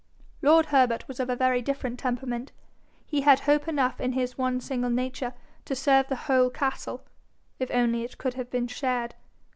[0.41, 2.51] Lord Herbert was of a very different temperament.
[3.05, 5.35] He had hope enough in his one single nature
[5.65, 7.03] to serve the whole castle,
[7.59, 9.13] if only it could have been shared.